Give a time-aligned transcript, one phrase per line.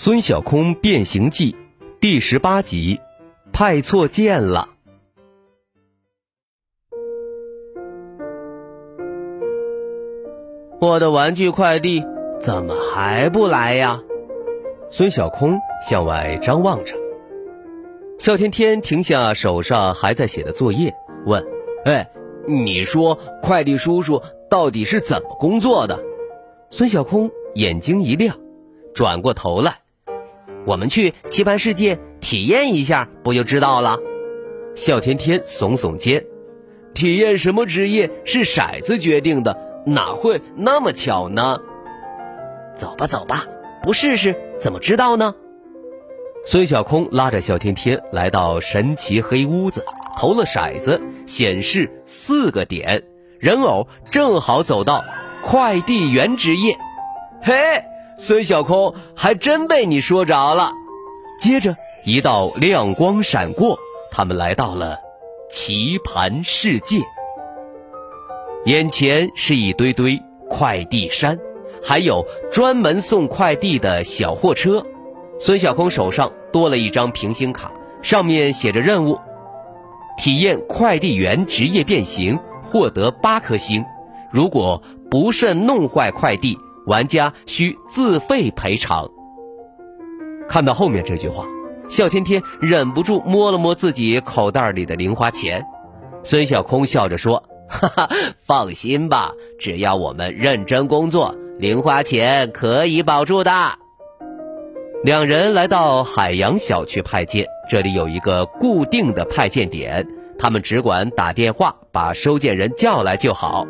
[0.00, 1.50] 孙小空变形记》
[1.98, 3.00] 第十八集，
[3.52, 4.68] 派错件了。
[10.80, 12.04] 我的玩具快递
[12.40, 14.00] 怎么还不来呀？
[14.88, 16.94] 孙小空向外张望着。
[18.20, 20.94] 笑天天停下手上还在写的作业，
[21.26, 21.44] 问
[21.84, 22.08] ：“哎，
[22.46, 25.98] 你说快递叔叔到底是怎么工作的？”
[26.70, 28.38] 孙小空眼睛一亮，
[28.94, 29.80] 转过头来
[30.66, 33.98] ：“我们去棋盘世界体验一下，不就知道了？”
[34.74, 36.24] 笑天天耸耸肩
[36.94, 41.58] ：“体验什么职业是骰子决定的。”哪会那么巧呢？
[42.76, 43.46] 走吧，走吧，
[43.82, 45.34] 不试试怎么知道呢？
[46.44, 49.82] 孙小空拉着小天天来到神奇黑屋子，
[50.18, 53.02] 投了骰子，显示四个点，
[53.38, 55.02] 人偶正好走到
[55.42, 56.76] 快递员职业。
[57.42, 57.54] 嘿，
[58.20, 60.72] 孙小空还真被你说着了。
[61.40, 61.72] 接着
[62.04, 63.78] 一道亮光闪过，
[64.10, 64.98] 他们来到了
[65.50, 67.00] 棋盘世界。
[68.64, 71.38] 眼前是一堆堆快递山，
[71.80, 74.84] 还有专门送快递的小货车。
[75.38, 77.70] 孙小空手上多了一张平行卡，
[78.02, 79.16] 上面写着任务：
[80.18, 83.84] 体验快递员职业变形，获得八颗星。
[84.32, 86.58] 如果不慎弄坏快递，
[86.88, 89.08] 玩家需自费赔偿。
[90.48, 91.44] 看到后面这句话，
[91.88, 95.64] 笑天天忍不住摸了摸自己口袋里的零花钱。
[96.24, 97.44] 孙小空笑着说。
[97.70, 103.52] 哈哈，放心吧，只要我们认真工作，零花钱可以保住的。
[105.04, 113.66] 两人来到海洋小区派件，这里有一个固定的派件点，他们只管打电话把收件人叫来就好。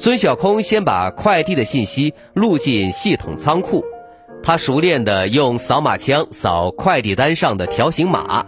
[0.00, 3.84] 孙小空先把快递的信息录进系统仓库，
[4.44, 8.46] 他熟练地用扫码枪扫快递单上的条形码。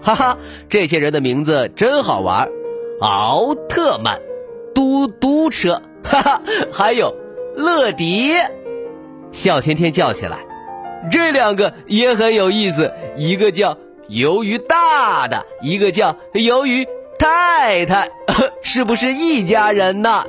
[0.00, 0.38] 哈哈，
[0.68, 2.48] 这些人的名字真好玩。
[3.00, 4.16] 奥特曼，
[4.72, 6.40] 嘟嘟车，哈哈，
[6.72, 7.12] 还有
[7.56, 8.30] 乐迪，
[9.32, 10.38] 笑天天叫起来，
[11.10, 13.76] 这两个也很有意思，一个叫
[14.08, 16.86] 鱿鱼大大，一个叫鱿鱼
[17.18, 18.08] 太太，
[18.62, 20.24] 是不是一家人呢？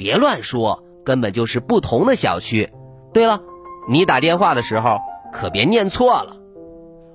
[0.00, 2.72] 别乱说，根本就是不同的小区。
[3.12, 3.42] 对了，
[3.86, 4.96] 你打电话的时候
[5.30, 6.36] 可别念错了。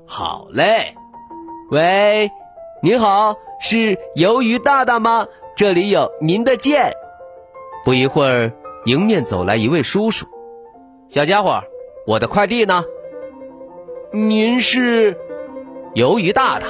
[0.06, 0.94] 好嘞，
[1.72, 2.30] 喂，
[2.84, 3.38] 你好。
[3.60, 5.26] 是鱿鱼大大吗？
[5.56, 6.92] 这里有您的件。
[7.84, 8.54] 不一会儿，
[8.86, 10.28] 迎面走来一位叔叔。
[11.10, 11.64] 小家伙，
[12.06, 12.84] 我的快递呢？
[14.12, 15.18] 您是
[15.96, 16.68] 鱿鱼大大。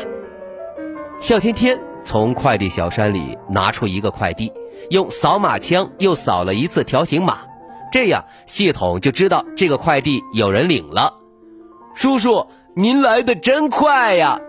[1.20, 4.54] 笑天天从快递小山里拿出一个快递，
[4.90, 7.40] 用扫码枪又扫了一次条形码，
[7.92, 11.16] 这样系统就知道这个快递有人领了。
[11.96, 14.40] 叔叔，您来的真快呀！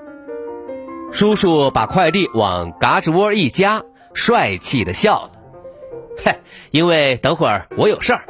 [1.12, 3.82] 叔叔把快递往嘎吱窝一夹，
[4.12, 5.30] 帅气的笑了。
[6.24, 6.34] 嘿，
[6.70, 8.24] 因为等会儿我有事儿。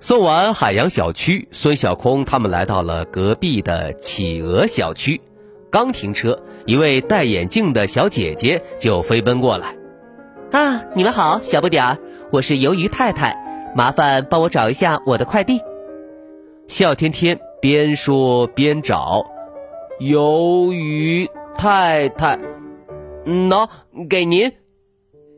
[0.00, 5.20] 送完海洋小区，孙小空他们来到了隔壁的企鹅小区。
[5.70, 9.74] 刚停车，一位戴眼镜的小姐姐就飞奔过来。
[10.50, 11.98] 啊，你们好，小不点儿，
[12.30, 13.36] 我是鱿鱼太太，
[13.74, 15.60] 麻烦帮我找一下我的快递。
[16.68, 19.24] 笑天天边说边找，
[20.00, 21.28] 鱿鱼。
[21.56, 22.38] 太太，
[23.26, 23.68] 喏，
[24.08, 24.52] 给您。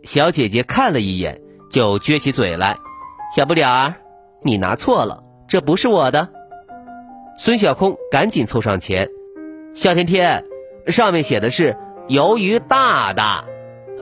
[0.03, 1.41] 小姐姐看了一眼，
[1.71, 2.77] 就撅起嘴来。
[3.35, 3.95] 小不点儿，
[4.43, 6.29] 你拿错了，这不是我的。
[7.39, 9.09] 孙小空赶紧凑上前。
[9.75, 10.45] 笑天天，
[10.89, 11.75] 上面写的是
[12.09, 13.47] 鱿鱼大大。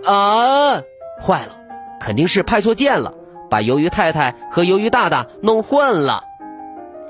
[0.05, 0.83] 啊，
[1.21, 1.55] 坏了，
[2.01, 3.15] 肯定是派错件了，
[3.51, 6.23] 把鱿鱼太太和鱿鱼大大弄混了。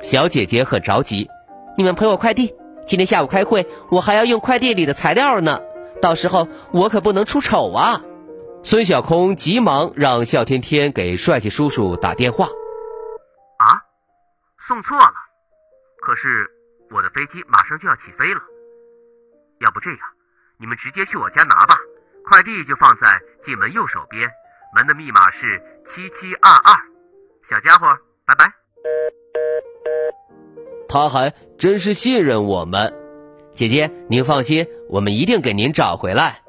[0.02, 1.28] 小姐姐很着急，
[1.76, 2.54] 你们陪我快递。
[2.84, 5.60] 今天下午开会，我还要用快递里的材料呢，
[6.00, 8.00] 到时候我可不能出丑啊！
[8.62, 12.46] 孙小空急忙让笑天天给帅气叔叔打电话。
[13.58, 13.82] 啊，
[14.66, 15.12] 送错了，
[16.00, 16.48] 可是
[16.90, 18.40] 我的飞机马上就要起飞了。
[19.60, 19.98] 要不这样，
[20.58, 21.77] 你们直接去我家拿吧，
[22.28, 23.06] 快递就放在
[23.42, 24.28] 进门右手边，
[24.76, 26.74] 门的密码是七七二二。
[27.48, 27.86] 小家伙，
[28.26, 28.52] 拜拜。
[30.88, 32.94] 他还真是信任我们。
[33.52, 36.42] 姐姐，您放心，我们一定给您找回来。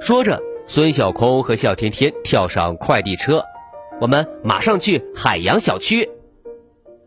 [0.00, 3.44] 说着，孙小空和笑天天跳上快递车，
[4.00, 6.08] 我们马上去海洋小区。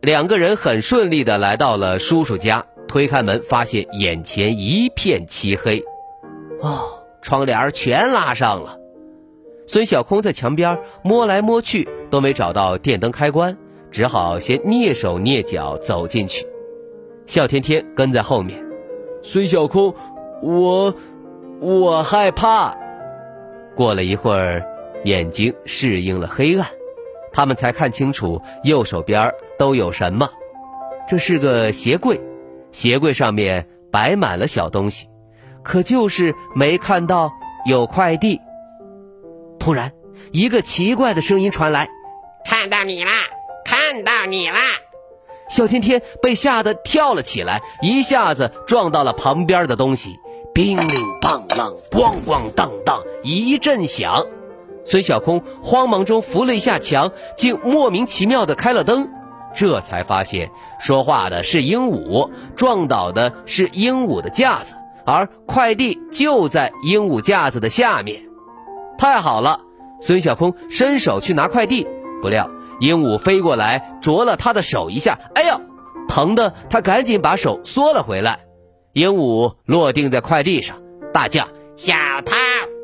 [0.02, 5.82] 两个人很顺利的来到了叔叔家，推开门，发现眼前一片漆黑。
[6.60, 8.78] 哦，窗帘全拉上了。
[9.66, 13.56] 孙小空在墙边摸来摸去，都没找到电灯开关，
[13.90, 16.46] 只好先蹑手蹑脚走进去。
[17.24, 18.64] 笑天天跟在后面。
[19.22, 19.94] 孙小空，
[20.42, 20.94] 我
[21.60, 22.76] 我害怕。
[23.76, 24.64] 过了一会儿，
[25.04, 26.66] 眼睛适应了黑暗，
[27.32, 30.28] 他们才看清楚右手边都有什么。
[31.08, 32.20] 这是个鞋柜，
[32.72, 35.06] 鞋柜上面摆满了小东西，
[35.70, 37.32] 可就是没看到
[37.64, 38.40] 有快递。
[39.60, 39.92] 突然，
[40.32, 41.88] 一个奇怪的声音传来
[42.44, 43.12] ：“看到你啦，
[43.64, 44.58] 看到你啦！”
[45.48, 50.16] 小天天被吓得跳了起来，一下子撞到了旁边的东西，
[50.52, 54.26] 叮铃当啷，咣咣当当，一阵响。
[54.84, 59.08] 孙小空慌忙中扶了一下墙，竟莫名其妙的开了灯，
[59.54, 60.50] 这才发现
[60.80, 64.74] 说话的是鹦鹉，撞倒的是鹦鹉的架子，
[65.10, 68.22] 而快递就在鹦鹉架子的下面。
[68.96, 69.62] 太好了！
[70.00, 71.84] 孙小空伸手去拿快递，
[72.22, 72.48] 不料。
[72.78, 75.60] 鹦鹉飞过来，啄了他的手一下，哎呦，
[76.08, 78.40] 疼的他赶紧把手缩了回来。
[78.92, 80.78] 鹦鹉落定在快递上，
[81.12, 81.92] 大叫：“小
[82.24, 82.36] 偷，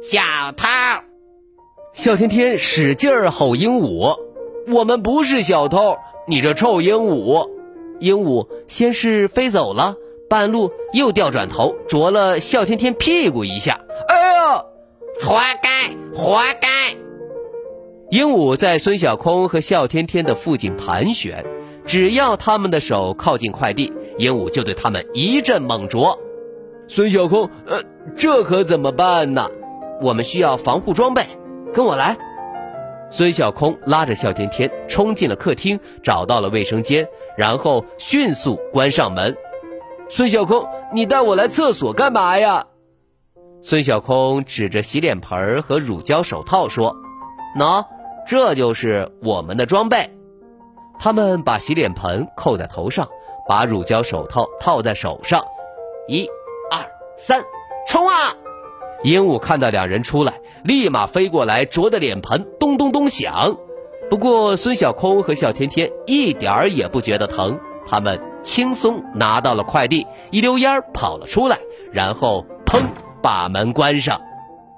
[0.03, 0.21] 小
[0.57, 0.67] 偷！”
[1.95, 4.19] 笑天天使劲儿吼鹦鹉
[4.69, 5.97] ：“我们不是小偷，
[6.27, 7.49] 你这臭鹦鹉！”
[8.01, 9.95] 鹦鹉先是飞走了，
[10.29, 14.67] 半路又掉转头啄了笑天天屁股一下，哎呦，
[15.21, 16.97] 活该，活该！
[18.11, 21.45] 鹦鹉在孙小空和笑天天的附近盘旋，
[21.85, 26.19] 只要他们的手靠近快递，鹦鹉就对他们一阵猛啄。
[26.89, 27.81] 孙小空，呃，
[28.17, 29.49] 这可怎么办呢？
[30.01, 31.25] 我们需要防护装备，
[31.73, 32.17] 跟我来。
[33.11, 37.07] 孙小空拉着笑天天冲进了客厅，找到了卫生间，
[37.37, 39.37] 然后迅速关上门。
[40.09, 42.67] 孙小空，你带我来厕所干嘛呀？
[43.63, 46.97] 孙小空指着洗脸盆和乳胶手套说
[47.59, 47.85] ：“喏。”
[48.29, 50.11] 这就是我们的装备。
[50.99, 53.09] 他们把洗脸盆扣在头上，
[53.49, 55.45] 把乳胶手套套在手上。
[56.09, 56.27] 一、
[56.69, 57.45] 二、三，
[57.87, 58.35] 冲啊！
[59.05, 63.57] 鹦鹉看到两人出来，立马飞过来，啄的脸盆咚咚咚响。
[64.11, 71.59] 不过孙小空和小天天一点儿也不觉得疼，他们轻松拿到了快递，一溜烟跑了出来，
[71.93, 72.81] 然后砰
[73.21, 74.21] 把门关上。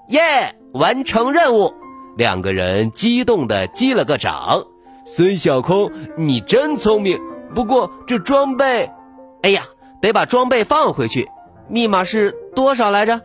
[0.08, 1.74] 耶，完成任务！
[2.16, 4.64] 两个人激动地击了个掌。
[5.04, 7.20] 孙小空，你真聪明。
[7.54, 8.90] 不过这装备，
[9.42, 9.64] 哎呀，
[10.00, 11.28] 得把装备放回去。
[11.68, 13.20] 密码是多少来着？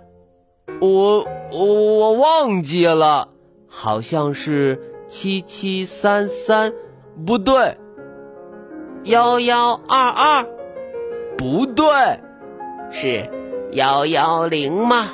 [0.81, 1.65] 我我
[1.99, 3.29] 我忘记了，
[3.69, 6.73] 好像是七七三三，
[7.25, 7.77] 不对，
[9.05, 10.47] 幺幺二二，
[11.37, 11.85] 不对，
[12.89, 13.29] 是
[13.73, 15.09] 幺幺零吗？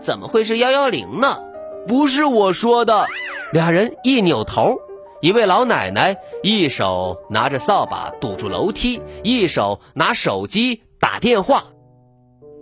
[0.00, 1.38] 怎么会是幺幺零呢？
[1.86, 3.04] 不是我说的，
[3.52, 4.78] 俩人一扭头，
[5.20, 11.64] 一位老奶奶一手拿着扫把堵住楼梯，一手拿手机打电话。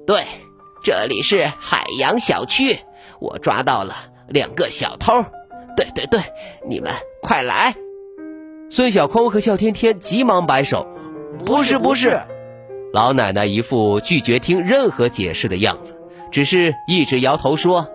[0.09, 0.25] 对，
[0.83, 2.81] 这里是海洋小区，
[3.21, 3.95] 我抓到了
[4.27, 5.25] 两个小偷。
[5.77, 6.21] 对对对，
[6.69, 7.77] 你们快来！
[8.75, 10.87] 孙小空和笑天天急忙摆手
[11.45, 12.23] ：“不是不是。”
[12.91, 15.95] 老奶奶一副拒绝听任何解释的样子，
[16.31, 17.87] 只是一直摇头说。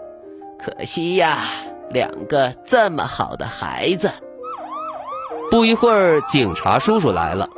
[0.59, 1.45] 可惜呀，
[1.89, 4.11] 两个这么好的孩子。
[5.49, 7.49] 不一会儿，警察叔叔来了。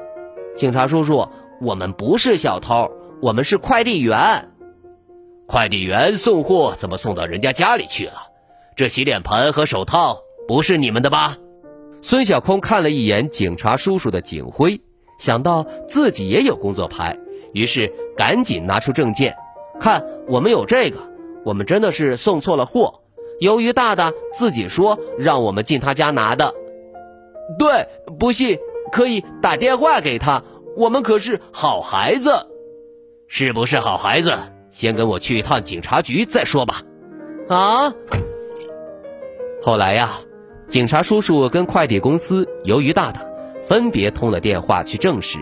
[0.55, 1.27] 警察叔叔，
[1.59, 2.89] 我们不是小偷，
[3.21, 4.49] 我们是快递员。
[5.45, 8.29] 快递员送货怎么送到人家家里去了？
[8.77, 11.35] 这洗脸盆和手套不是你们的吧？
[12.01, 14.81] 孙小空看了一眼警察叔叔的警徽，
[15.19, 17.17] 想到自己也有工作牌，
[17.53, 19.35] 于是赶紧拿出证件，
[19.79, 21.07] 看我们有这个。
[21.45, 23.01] 我们真的是送错了货，
[23.39, 26.53] 由于大大自己说让我们进他家拿的。
[27.57, 27.87] 对，
[28.19, 28.59] 不信
[28.91, 30.43] 可以打电话给他。
[30.75, 32.31] 我们可是好孩子，
[33.27, 34.33] 是不是好孩子？
[34.69, 36.83] 先跟我去一趟警察局再说吧。
[37.49, 37.93] 啊！
[39.61, 40.19] 后来呀，
[40.69, 43.25] 警察叔叔跟快递公司鱿鱼大大
[43.67, 45.39] 分别通了电话去证实，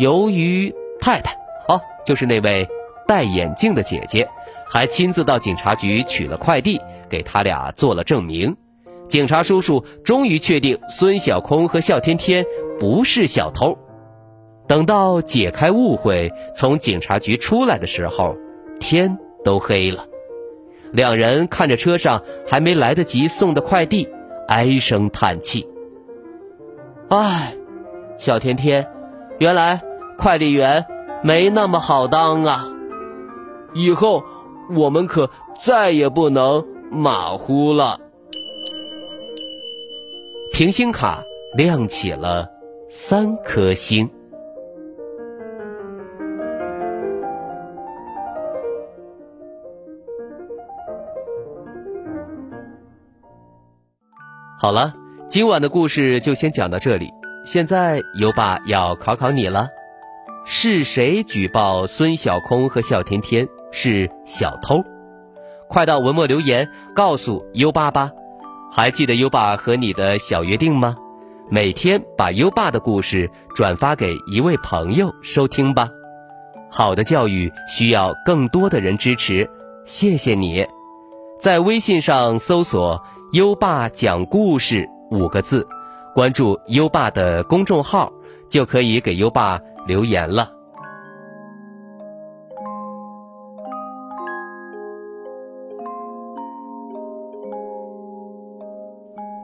[0.00, 1.32] 鱿鱼太太
[1.68, 2.68] 哦，就是那位
[3.06, 4.28] 戴眼镜的姐姐。
[4.66, 8.56] 还亲自到警察局取了快递，给他俩做了证明。
[9.08, 12.44] 警察叔叔终于确定孙小空和笑天天
[12.78, 13.76] 不是小偷。
[14.68, 18.36] 等到解开误会，从警察局出来的时候，
[18.78, 20.06] 天都黑了。
[20.92, 24.08] 两人看着车上还没来得及送的快递，
[24.50, 25.64] 唉声叹气
[27.08, 27.54] ：“唉，
[28.18, 28.84] 小甜甜，
[29.38, 29.80] 原来
[30.18, 30.84] 快递员
[31.22, 32.68] 没那么好当啊！
[33.74, 34.24] 以后
[34.76, 35.30] 我们可
[35.62, 38.00] 再也不能马虎了。”
[40.52, 41.22] 平星卡
[41.56, 42.50] 亮起了
[42.88, 44.10] 三颗星。
[54.62, 54.92] 好了，
[55.26, 57.10] 今晚的故事就先讲到这里。
[57.46, 59.70] 现在优爸要考考你了：
[60.44, 64.84] 是谁举报孙小空和小甜甜是小偷？
[65.66, 68.10] 快到文末留言告诉优爸吧。
[68.70, 70.94] 还记得优爸和你的小约定吗？
[71.48, 75.88] 每天把优爸的故事转发给一位朋友收听吧。
[76.70, 79.48] 好的教育需要更多的人支持，
[79.86, 80.66] 谢谢你。
[81.40, 83.02] 在微信上搜索。
[83.32, 85.64] 优爸讲故事五个字，
[86.16, 88.12] 关注优爸的公众号，
[88.48, 90.50] 就可以给优爸留言了。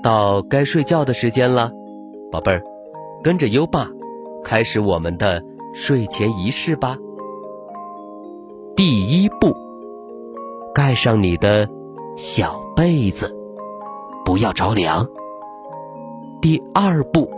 [0.03, 1.71] 到该睡觉的时间了，
[2.33, 2.65] 宝贝儿，
[3.23, 3.89] 跟着优爸
[4.43, 5.41] 开始我们的
[5.73, 6.99] 睡前仪式吧。
[8.75, 9.55] 第一步，
[10.75, 11.69] 盖上你的
[12.17, 13.46] 小被子。
[14.27, 15.07] 不要着凉。
[16.43, 17.31] 第二步，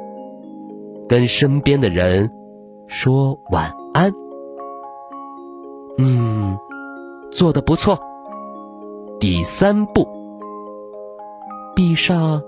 [1.07, 2.31] 跟身边的人
[2.87, 4.11] 说晚安。
[5.99, 6.57] 嗯，
[7.31, 8.01] 做的不错。
[9.21, 10.09] 第三步，
[11.77, 12.41] 闭上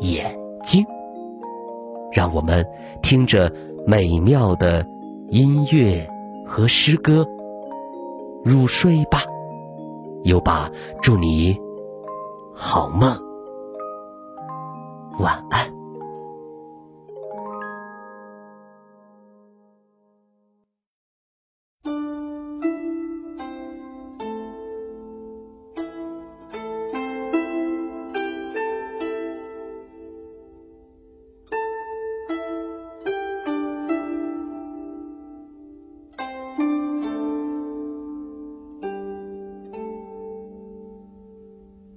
[0.00, 0.82] 眼睛，
[2.12, 2.66] 让我们
[3.02, 3.52] 听着
[3.86, 4.86] 美妙的
[5.28, 6.08] 音乐
[6.46, 7.28] 和诗歌
[8.42, 9.20] 入睡吧。
[10.24, 10.70] 优爸，
[11.02, 11.54] 祝你。
[12.54, 13.18] 好梦，
[15.18, 15.81] 晚安。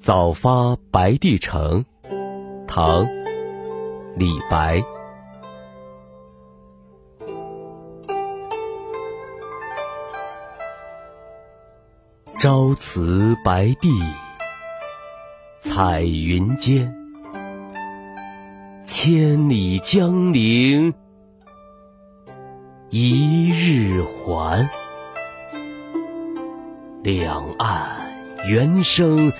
[0.06, 1.84] 早发白帝城，
[2.68, 3.08] 唐·
[4.16, 4.84] 李白。
[12.40, 13.90] 朝辞白帝
[15.60, 16.96] 彩云间，
[18.86, 20.94] 千里江陵
[22.92, 24.70] 一日还。
[27.02, 29.34] 两岸猿声。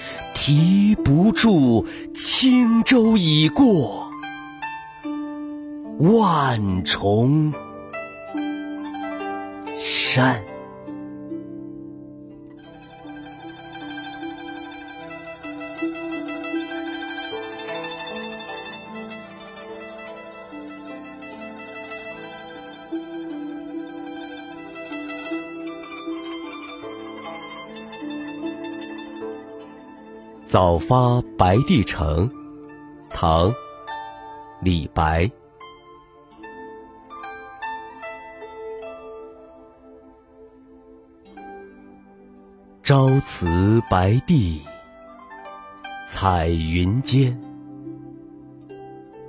[0.46, 1.84] 提不住，
[2.14, 4.08] 轻舟已过
[5.98, 7.52] 万重
[9.82, 10.40] 山。
[30.46, 32.30] 早发白帝城，
[33.10, 33.50] 唐·
[34.62, 35.30] 李白。
[42.84, 44.62] 朝辞白帝
[46.08, 47.36] 彩云间，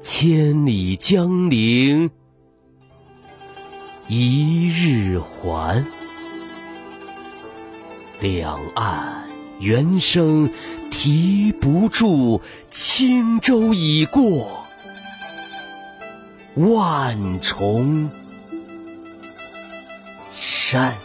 [0.02, 2.10] 千里江陵
[4.06, 5.82] 一日还。
[8.20, 9.26] 两岸
[9.60, 10.50] 猿声。
[10.98, 14.66] 提不住，轻舟已过
[16.54, 18.08] 万重
[20.32, 20.96] 山。